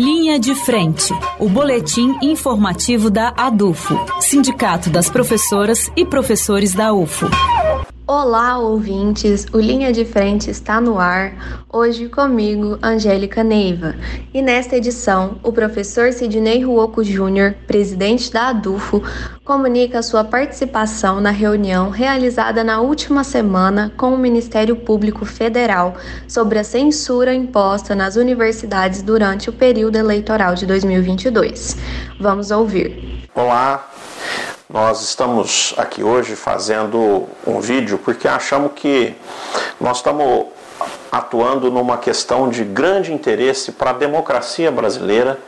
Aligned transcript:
Linha 0.00 0.40
de 0.40 0.54
Frente, 0.54 1.12
o 1.38 1.46
boletim 1.46 2.16
informativo 2.22 3.10
da 3.10 3.34
ADUFO, 3.36 3.94
Sindicato 4.18 4.88
das 4.88 5.10
Professoras 5.10 5.92
e 5.94 6.06
Professores 6.06 6.72
da 6.72 6.90
UFO. 6.90 7.26
Olá, 8.12 8.58
ouvintes! 8.58 9.46
O 9.52 9.60
Linha 9.60 9.92
de 9.92 10.04
Frente 10.04 10.50
está 10.50 10.80
no 10.80 10.98
ar, 10.98 11.64
hoje 11.72 12.08
comigo, 12.08 12.76
Angélica 12.82 13.44
Neiva. 13.44 13.94
E 14.34 14.42
nesta 14.42 14.76
edição, 14.76 15.38
o 15.44 15.52
professor 15.52 16.12
Sidney 16.12 16.64
Ruoco 16.64 17.04
Júnior, 17.04 17.54
presidente 17.68 18.32
da 18.32 18.48
ADUFO, 18.48 19.00
comunica 19.44 20.02
sua 20.02 20.24
participação 20.24 21.20
na 21.20 21.30
reunião 21.30 21.90
realizada 21.90 22.64
na 22.64 22.80
última 22.80 23.22
semana 23.22 23.92
com 23.96 24.12
o 24.12 24.18
Ministério 24.18 24.74
Público 24.74 25.24
Federal 25.24 25.94
sobre 26.26 26.58
a 26.58 26.64
censura 26.64 27.32
imposta 27.32 27.94
nas 27.94 28.16
universidades 28.16 29.02
durante 29.02 29.48
o 29.48 29.52
período 29.52 29.94
eleitoral 29.94 30.56
de 30.56 30.66
2022. 30.66 31.76
Vamos 32.18 32.50
ouvir. 32.50 33.28
Olá, 33.36 33.88
nós 34.72 35.02
estamos 35.02 35.74
aqui 35.76 36.04
hoje 36.04 36.36
fazendo 36.36 37.28
um 37.44 37.58
vídeo 37.60 37.98
porque 37.98 38.28
achamos 38.28 38.70
que 38.76 39.16
nós 39.80 39.96
estamos 39.96 40.46
atuando 41.10 41.72
numa 41.72 41.98
questão 41.98 42.48
de 42.48 42.62
grande 42.62 43.12
interesse 43.12 43.72
para 43.72 43.90
a 43.90 43.92
democracia 43.92 44.70
brasileira, 44.70 45.40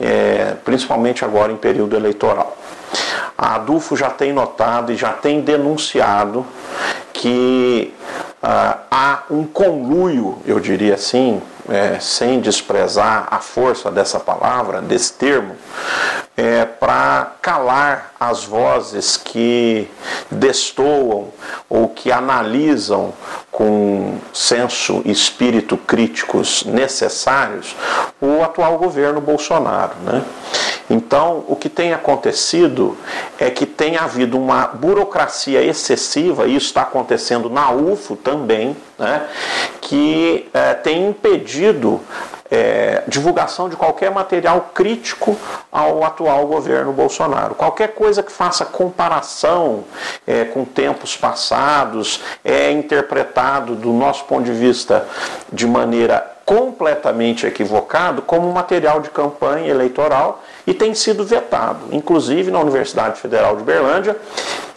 é, 0.00 0.54
principalmente 0.64 1.22
agora 1.22 1.52
em 1.52 1.56
período 1.56 1.94
eleitoral. 1.94 2.56
A 3.36 3.56
ADUFO 3.56 3.94
já 3.94 4.08
tem 4.08 4.32
notado 4.32 4.90
e 4.90 4.96
já 4.96 5.12
tem 5.12 5.42
denunciado 5.42 6.46
que 7.12 7.92
ah, 8.42 8.78
há 8.90 9.22
um 9.30 9.44
conluio, 9.44 10.38
eu 10.46 10.58
diria 10.58 10.94
assim, 10.94 11.42
é, 11.68 11.98
sem 12.00 12.40
desprezar 12.40 13.28
a 13.30 13.38
força 13.38 13.90
dessa 13.90 14.18
palavra, 14.18 14.80
desse 14.80 15.12
termo, 15.12 15.56
é, 16.36 16.64
para 16.64 17.32
calar 17.42 18.12
as 18.18 18.44
vozes 18.44 19.16
que 19.16 19.88
destoam 20.30 21.28
ou 21.68 21.88
que 21.88 22.10
analisam 22.10 23.12
com 23.50 24.18
senso 24.32 25.02
e 25.04 25.10
espírito 25.10 25.76
críticos 25.76 26.64
necessários 26.64 27.76
o 28.20 28.42
atual 28.42 28.78
governo 28.78 29.20
Bolsonaro. 29.20 29.94
Né? 30.04 30.24
Então, 30.88 31.44
o 31.46 31.54
que 31.54 31.68
tem 31.68 31.92
acontecido 31.92 32.96
é 33.38 33.48
que 33.48 33.64
tem 33.64 33.96
havido 33.96 34.36
uma 34.36 34.66
burocracia 34.66 35.62
excessiva, 35.62 36.46
e 36.46 36.56
isso 36.56 36.66
está 36.66 36.82
acontecendo 36.82 37.48
na 37.48 37.70
UFO 37.70 38.16
também, 38.16 38.76
né, 38.98 39.28
que 39.80 40.48
é, 40.52 40.74
tem 40.74 41.08
impedido 41.08 42.00
é, 42.50 43.02
divulgação 43.06 43.68
de 43.68 43.76
qualquer 43.76 44.10
material 44.10 44.70
crítico 44.74 45.36
ao 45.70 46.04
atual 46.04 46.46
governo 46.46 46.92
Bolsonaro. 46.92 47.54
Qualquer 47.54 47.94
coisa 47.94 48.22
que 48.22 48.32
faça 48.32 48.64
comparação 48.64 49.84
é, 50.26 50.44
com 50.44 50.64
tempos 50.64 51.16
passados 51.16 52.20
é 52.44 52.72
interpretado, 52.72 53.74
do 53.74 53.92
nosso 53.92 54.24
ponto 54.24 54.44
de 54.44 54.52
vista, 54.52 55.06
de 55.52 55.66
maneira 55.66 56.38
completamente 56.44 57.46
equivocado 57.46 58.22
como 58.22 58.52
material 58.52 59.00
de 59.00 59.08
campanha 59.08 59.68
eleitoral 59.68 60.42
e 60.66 60.74
tem 60.74 60.94
sido 60.94 61.24
vetado, 61.24 61.86
inclusive 61.92 62.50
na 62.50 62.58
Universidade 62.58 63.20
Federal 63.20 63.54
de 63.54 63.62
Berlândia, 63.62 64.16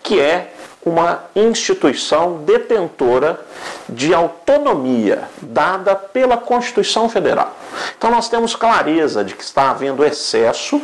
que 0.03 0.19
é 0.19 0.52
uma 0.85 1.23
instituição 1.35 2.37
detentora 2.37 3.39
de 3.87 4.13
autonomia 4.13 5.23
dada 5.41 5.95
pela 5.95 6.37
Constituição 6.37 7.07
Federal. 7.07 7.55
Então 7.97 8.11
nós 8.11 8.29
temos 8.29 8.55
clareza 8.55 9.23
de 9.23 9.35
que 9.35 9.43
está 9.43 9.71
havendo 9.71 10.03
excesso 10.03 10.81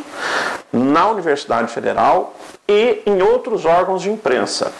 na 0.72 1.08
Universidade 1.08 1.72
Federal 1.72 2.34
e 2.68 3.02
em 3.04 3.20
outros 3.20 3.64
órgãos 3.64 4.02
de 4.02 4.10
imprensa. 4.10 4.72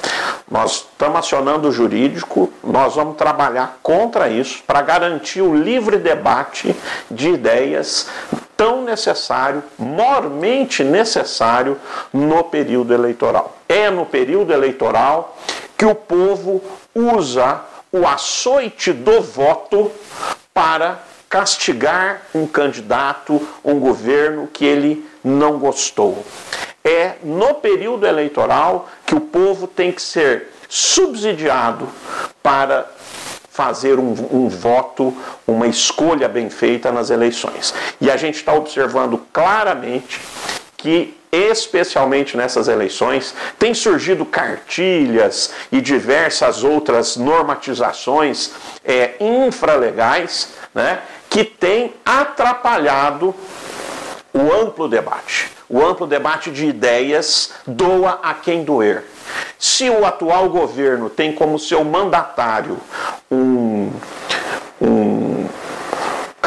Nós 0.51 0.87
estamos 0.93 1.19
acionando 1.19 1.69
o 1.69 1.73
jurídico, 1.73 2.53
nós 2.63 2.95
vamos 2.95 3.17
trabalhar 3.17 3.79
contra 3.83 4.29
isso 4.29 4.63
para 4.67 4.81
garantir 4.81 5.43
o 5.43 5.55
livre 5.55 5.99
debate 5.99 6.75
de 7.11 7.31
ideias 7.31 8.09
tão 8.57 8.83
necessário, 8.83 9.63
mormente 9.79 10.85
necessário 10.85 11.79
no 12.13 12.45
período 12.45 12.93
eleitoral. 12.93 13.60
É 13.71 13.89
no 13.89 14.05
período 14.05 14.53
eleitoral 14.53 15.39
que 15.79 15.87
o 15.87 15.95
povo 15.95 16.61
usa 16.93 17.61
o 17.93 18.05
açoite 18.05 18.93
do 18.93 19.21
voto 19.23 19.93
para 20.53 20.99
castigar 21.29 22.23
um 22.35 22.49
candidato, 22.49 23.41
um 23.65 23.79
governo 23.79 24.49
que 24.53 24.65
ele 24.65 25.09
não 25.23 25.57
gostou. 25.57 26.27
É 26.83 27.13
no 27.23 27.55
período 27.55 28.09
eleitoral 28.09 28.89
que 29.07 29.15
o 29.15 29.21
povo 29.21 29.69
tem 29.69 29.93
que 29.93 30.03
ser 30.03 30.49
subsidiado 30.69 31.89
para 32.43 32.91
fazer 33.51 34.01
um, 34.01 34.15
um, 34.33 34.49
voto, 34.49 35.17
uma 35.47 35.69
escolha 35.69 36.29
bem 36.29 36.51
feita 36.51 36.91
nas 36.91 37.11
eleições. 37.11 37.73
E 38.01 38.11
a 38.11 38.17
gente 38.17 38.37
está 38.37 38.53
observando 38.53 39.25
claramente 39.33 40.21
que 40.81 41.15
especialmente 41.33 42.37
nessas 42.37 42.67
eleições, 42.67 43.35
tem 43.59 43.73
surgido 43.73 44.25
cartilhas 44.27 45.53
e 45.71 45.81
diversas 45.81 46.65
outras 46.65 47.17
normatizações 47.17 48.51
é, 48.85 49.15
infralegais 49.21 50.49
né, 50.75 51.01
que 51.29 51.45
têm 51.45 51.95
atrapalhado 52.05 53.35
o 54.33 54.53
amplo 54.53 54.89
debate. 54.89 55.51
O 55.69 55.85
amplo 55.85 56.07
debate 56.07 56.51
de 56.51 56.67
ideias 56.67 57.53
doa 57.65 58.19
a 58.23 58.35
quem 58.35 58.65
doer. 58.65 59.05
Se 59.57 59.89
o 59.89 60.05
atual 60.05 60.49
governo 60.49 61.09
tem 61.09 61.33
como 61.33 61.59
seu 61.59 61.85
mandatário 61.85 62.77
um, 63.31 63.93
um 64.81 65.47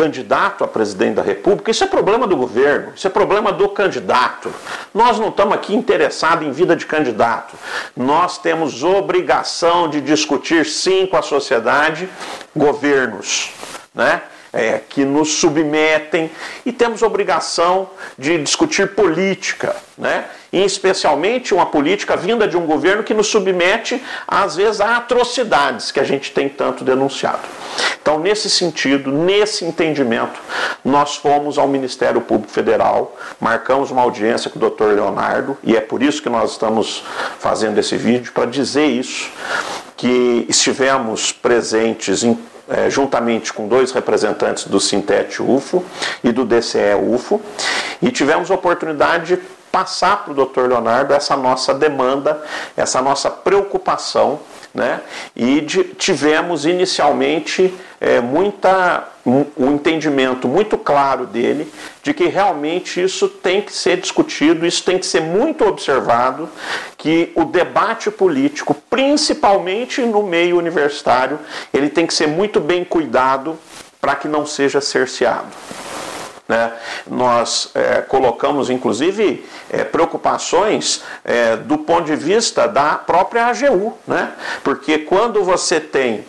candidato 0.04 0.66
a 0.66 0.68
presidente 0.68 1.16
da 1.16 1.22
República, 1.22 1.72
isso 1.72 1.84
é 1.84 1.88
problema 1.88 2.28
do 2.28 2.36
governo, 2.36 2.92
isso 2.94 3.08
é 3.08 3.10
problema 3.10 3.54
do 3.54 3.70
candidato. 3.70 4.54
Nós 4.94 5.18
não 5.18 5.30
estamos 5.30 5.54
aqui 5.54 5.74
interessados 5.74 6.46
em 6.46 6.52
vida 6.52 6.76
de 6.76 6.86
candidato. 6.86 7.56
Nós 7.96 8.38
temos 8.38 8.84
obrigação 8.84 9.90
de 9.90 10.02
discutir, 10.02 10.66
sim, 10.66 11.06
com 11.06 11.16
a 11.16 11.22
sociedade, 11.22 12.10
governos. 12.54 13.52
Né? 13.96 14.22
É, 14.54 14.80
que 14.88 15.04
nos 15.04 15.34
submetem 15.34 16.30
e 16.64 16.72
temos 16.72 17.02
obrigação 17.02 17.90
de 18.18 18.38
discutir 18.38 18.94
política, 18.94 19.76
né? 19.98 20.26
e 20.52 20.64
especialmente 20.64 21.52
uma 21.52 21.66
política 21.66 22.16
vinda 22.16 22.48
de 22.48 22.56
um 22.56 22.68
governo 22.68 23.04
que 23.04 23.14
nos 23.14 23.26
submete, 23.26 24.00
às 24.28 24.56
vezes, 24.56 24.80
a 24.80 24.98
atrocidades 24.98 25.92
que 25.92 26.00
a 26.00 26.04
gente 26.04 26.32
tem 26.32 26.48
tanto 26.48 26.84
denunciado. 26.84 27.42
Então, 28.00 28.20
nesse 28.20 28.48
sentido, 28.52 29.12
nesse 29.12 29.66
entendimento, 29.66 30.40
nós 30.86 31.16
fomos 31.16 31.58
ao 31.58 31.68
Ministério 31.68 32.22
Público 32.22 32.54
Federal, 32.54 33.18
marcamos 33.40 33.90
uma 33.90 34.04
audiência 34.04 34.52
com 34.52 34.60
o 34.60 34.70
Dr. 34.70 34.94
Leonardo, 34.94 35.58
e 35.64 35.76
é 35.76 35.82
por 35.82 36.04
isso 36.04 36.22
que 36.22 36.30
nós 36.30 36.52
estamos 36.52 37.04
fazendo 37.40 37.80
esse 37.80 37.98
vídeo, 37.98 38.32
para 38.32 38.46
dizer 38.46 38.86
isso, 38.86 39.32
que 39.98 40.46
estivemos 40.48 41.32
presentes 41.32 42.24
em 42.24 42.38
é, 42.70 42.90
juntamente 42.90 43.52
com 43.52 43.68
dois 43.68 43.92
representantes 43.92 44.66
do 44.66 44.80
Sintet 44.80 45.42
UFO 45.42 45.84
e 46.24 46.32
do 46.32 46.46
DCE 46.46 46.96
UFO, 47.02 47.42
e 48.02 48.12
tivemos 48.12 48.50
a 48.50 48.56
oportunidade 48.56 49.36
de 49.36 49.42
passar 49.72 50.24
para 50.24 50.32
o 50.32 50.46
Dr. 50.46 50.68
Leonardo 50.68 51.14
essa 51.14 51.36
nossa 51.36 51.74
demanda, 51.74 52.42
essa 52.78 53.02
nossa 53.02 53.30
preocupação 53.30 54.40
né? 54.74 55.02
E 55.36 55.62
de, 55.62 55.84
tivemos 55.84 56.66
inicialmente 56.66 57.74
é, 58.02 58.20
muita, 58.20 59.08
um, 59.26 59.46
um 59.58 59.76
entendimento 59.76 60.48
muito 60.48 60.78
claro 60.78 61.28
dele 61.28 61.72
de 62.02 62.14
que 62.14 62.26
realmente 62.26 63.02
isso 63.02 63.30
tem 63.30 63.62
que 63.62 63.72
ser 63.72 63.98
discutido, 63.98 64.66
isso 64.66 64.84
tem 64.84 64.98
que 64.98 65.06
ser 65.06 65.22
muito 65.22 65.66
observado, 65.66 66.50
que 66.98 67.32
o 67.36 67.46
debate 67.46 68.10
político, 68.10 68.74
principalmente 68.90 70.02
no 70.02 70.24
meio 70.24 70.58
universitário, 70.58 71.40
ele 71.74 71.90
tem 71.90 72.08
que 72.08 72.14
ser 72.14 72.28
muito 72.28 72.60
bem 72.60 72.84
cuidado 72.84 73.58
para 74.02 74.16
que 74.16 74.28
não 74.28 74.46
seja 74.46 74.82
cerceado. 74.82 75.48
Né? 76.48 76.74
Nós 77.08 77.72
é, 77.74 78.02
colocamos, 78.02 78.70
inclusive, 78.70 79.46
é, 79.70 79.86
preocupações 79.86 81.02
é, 81.24 81.56
do 81.56 81.78
ponto 81.78 82.04
de 82.04 82.18
vista 82.18 82.68
da 82.68 82.96
própria 82.96 83.46
AGU, 83.46 83.98
né? 84.06 84.34
porque 84.62 85.00
quando 85.00 85.42
você 85.42 85.80
tem 85.80 86.26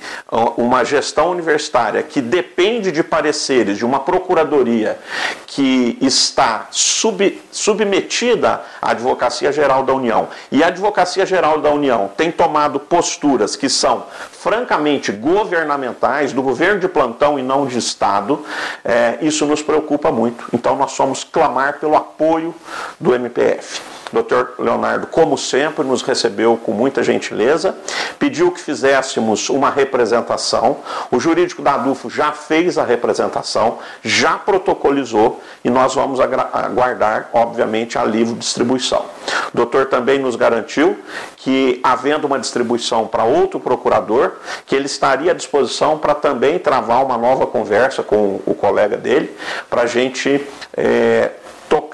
uma 0.57 0.85
gestão 0.85 1.31
universitária 1.31 2.03
que 2.03 2.21
depende 2.21 2.93
de 2.93 3.03
pareceres 3.03 3.77
de 3.77 3.85
uma 3.85 4.01
procuradoria 4.01 4.99
que 5.47 5.99
está 6.01 6.69
sub, 6.71 7.41
submetida 7.51 8.63
à 8.81 8.93
Advocacia 8.93 9.53
Geral 9.53 9.83
da 9.83 9.93
União 9.93 10.29
e 10.51 10.63
a 10.63 10.69
Advocacia 10.69 11.27
Geral 11.27 11.61
da 11.61 11.71
União 11.71 12.11
tem 12.17 12.31
tomado 12.31 12.79
posturas 12.79 13.57
que 13.57 13.69
são 13.69 14.05
francamente 14.45 15.11
governamentais, 15.11 16.33
do 16.35 16.43
governo 16.43 16.79
de 16.79 16.87
plantão 16.87 17.39
e 17.39 17.43
não 17.43 17.67
de 17.67 17.79
Estado, 17.79 18.45
é, 18.85 19.17
isso 19.23 19.47
nos 19.47 19.63
preocupa 19.63 20.04
muito. 20.13 20.45
Então 20.53 20.77
nós 20.77 20.93
somos 20.93 21.25
clamar 21.25 21.79
pelo 21.79 21.97
apoio 21.97 22.55
do 23.01 23.15
MPF. 23.15 23.94
Dr. 24.13 24.61
Leonardo, 24.63 25.07
como 25.07 25.37
sempre, 25.37 25.85
nos 25.85 26.03
recebeu 26.03 26.57
com 26.57 26.73
muita 26.73 27.03
gentileza, 27.03 27.77
pediu 28.19 28.51
que 28.53 28.61
fizéssemos 28.61 29.49
uma 29.49 29.71
representação. 29.71 30.79
O 31.11 31.19
jurídico 31.19 31.63
da 31.63 31.75
ADUFO 31.75 32.11
já 32.11 32.33
fez 32.33 32.79
a 32.79 32.85
representação, 32.85 33.79
já 34.03 34.35
protocolizou 34.35 35.41
e 35.65 35.71
nós 35.71 35.95
vamos 35.95 36.21
aguardar, 36.21 37.31
obviamente, 37.33 37.99
a 37.99 38.05
livre 38.05 38.35
distribuição. 38.35 39.05
O 39.53 39.57
doutor 39.57 39.87
também 39.87 40.19
nos 40.19 40.37
garantiu 40.37 40.99
que, 41.37 41.81
havendo 41.83 42.27
uma 42.27 42.39
distribuição 42.39 43.07
para 43.07 43.25
outro 43.25 43.59
procurador, 43.59 44.33
que 44.67 44.75
ele 44.75 44.87
estaria 44.87 45.33
à 45.33 45.35
disposição 45.35 45.99
para 45.99 46.15
também 46.15 46.59
travar 46.59 47.05
uma 47.05 47.19
nova 47.19 47.47
conversa 47.47 48.03
com 48.03 48.41
o 48.47 48.55
colega 48.55 48.97
dele, 48.97 49.35
para 49.69 49.83
a 49.83 49.87
gente. 49.87 50.45
É, 50.77 51.31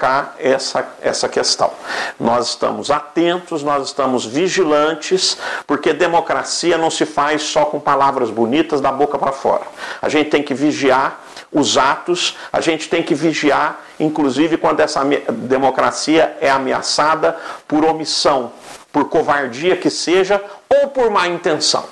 tocar 0.01 0.35
essa, 0.39 0.95
essa 0.99 1.29
questão. 1.29 1.71
Nós 2.19 2.49
estamos 2.49 2.89
atentos, 2.89 3.61
nós 3.61 3.85
estamos 3.87 4.25
vigilantes, 4.25 5.37
porque 5.67 5.93
democracia 5.93 6.75
não 6.75 6.89
se 6.89 7.05
faz 7.05 7.43
só 7.43 7.65
com 7.65 7.79
palavras 7.79 8.31
bonitas 8.31 8.81
da 8.81 8.91
boca 8.91 9.19
para 9.19 9.31
fora. 9.31 9.61
A 10.01 10.09
gente 10.09 10.31
tem 10.31 10.41
que 10.41 10.55
vigiar 10.55 11.21
os 11.53 11.77
atos, 11.77 12.35
a 12.51 12.59
gente 12.59 12.89
tem 12.89 13.03
que 13.03 13.13
vigiar, 13.13 13.79
inclusive 13.99 14.57
quando 14.57 14.79
essa 14.79 15.03
democracia 15.03 16.35
é 16.41 16.49
ameaçada 16.49 17.37
por 17.67 17.85
omissão, 17.85 18.51
por 18.91 19.07
covardia 19.07 19.77
que 19.77 19.89
seja, 19.91 20.41
ou 20.67 20.89
por 20.89 21.11
má 21.11 21.27
intenção. 21.27 21.85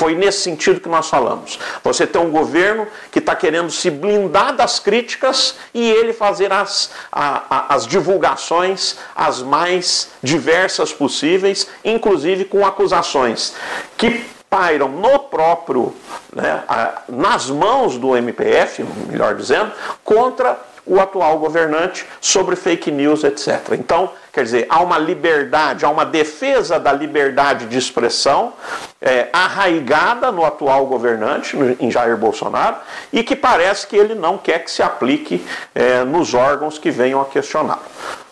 Foi 0.00 0.14
nesse 0.14 0.40
sentido 0.40 0.80
que 0.80 0.88
nós 0.88 1.10
falamos. 1.10 1.58
Você 1.84 2.06
tem 2.06 2.18
um 2.18 2.30
governo 2.30 2.86
que 3.12 3.18
está 3.18 3.36
querendo 3.36 3.70
se 3.70 3.90
blindar 3.90 4.56
das 4.56 4.78
críticas 4.78 5.56
e 5.74 5.90
ele 5.90 6.14
fazer 6.14 6.50
as, 6.50 6.90
a, 7.12 7.42
a, 7.50 7.74
as 7.74 7.86
divulgações 7.86 8.96
as 9.14 9.42
mais 9.42 10.08
diversas 10.22 10.90
possíveis, 10.90 11.66
inclusive 11.84 12.46
com 12.46 12.64
acusações 12.64 13.52
que 13.98 14.24
pairam 14.48 14.88
no 14.88 15.18
próprio, 15.18 15.94
né, 16.34 16.64
nas 17.06 17.50
mãos 17.50 17.98
do 17.98 18.16
MPF, 18.16 18.82
melhor 19.06 19.34
dizendo, 19.34 19.70
contra 20.02 20.58
o 20.86 20.98
atual 20.98 21.38
governante 21.38 22.06
sobre 22.22 22.56
fake 22.56 22.90
news, 22.90 23.22
etc. 23.22 23.72
Então, 23.72 24.10
quer 24.32 24.44
dizer, 24.44 24.66
há 24.68 24.80
uma 24.82 24.98
liberdade, 24.98 25.84
há 25.84 25.90
uma 25.90 26.04
defesa 26.04 26.78
da 26.78 26.92
liberdade 26.92 27.66
de 27.66 27.76
expressão 27.76 28.52
é, 29.00 29.28
arraigada 29.32 30.30
no 30.30 30.44
atual 30.44 30.86
governante, 30.86 31.56
em 31.80 31.90
Jair 31.90 32.16
Bolsonaro, 32.16 32.76
e 33.12 33.22
que 33.22 33.34
parece 33.34 33.86
que 33.86 33.96
ele 33.96 34.14
não 34.14 34.38
quer 34.38 34.64
que 34.64 34.70
se 34.70 34.82
aplique 34.82 35.44
é, 35.74 36.04
nos 36.04 36.34
órgãos 36.34 36.78
que 36.78 36.90
venham 36.90 37.20
a 37.20 37.24
questioná-lo. 37.24 37.82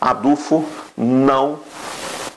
A 0.00 0.12
DUFO 0.12 0.64
não, 0.96 1.60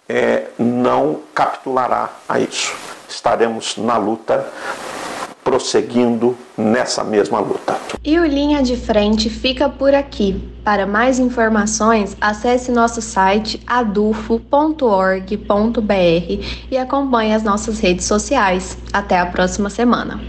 é, 0.08 0.46
não 0.58 1.22
capitulará 1.34 2.10
a 2.28 2.40
isso. 2.40 2.74
Estaremos 3.08 3.78
na 3.78 3.98
luta 3.98 4.48
prosseguindo 5.44 6.38
nessa 6.58 7.04
mesma 7.04 7.40
luta. 7.40 7.78
E 8.04 8.20
o 8.20 8.26
Linha 8.26 8.64
de 8.64 8.76
Frente 8.76 9.30
fica 9.30 9.70
por 9.70 9.94
aqui. 9.94 10.42
Para 10.64 10.86
mais 10.86 11.20
informações, 11.20 12.16
acesse 12.22 12.72
nosso 12.72 13.02
site 13.02 13.62
adufo.org.br 13.66 14.42
e 16.72 16.78
acompanhe 16.78 17.34
as 17.34 17.44
nossas 17.44 17.80
redes 17.80 18.06
sociais. 18.06 18.78
Até 18.94 19.20
a 19.20 19.26
próxima 19.26 19.70
semana. 19.70 20.20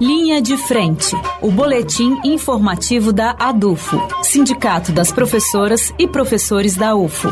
Linha 0.00 0.42
de 0.42 0.56
Frente, 0.56 1.14
o 1.40 1.50
boletim 1.50 2.18
informativo 2.24 3.12
da 3.12 3.36
ADUFO, 3.38 4.00
Sindicato 4.22 4.90
das 4.90 5.12
Professoras 5.12 5.94
e 5.96 6.08
Professores 6.08 6.74
da 6.74 6.96
UFO. 6.96 7.28